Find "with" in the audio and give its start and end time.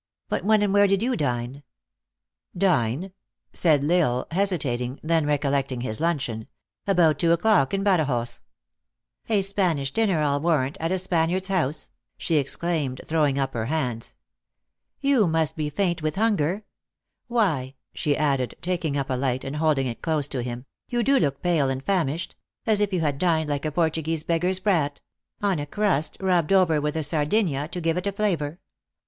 16.01-16.15, 26.81-26.95